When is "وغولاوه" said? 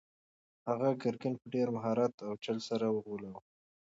2.89-3.41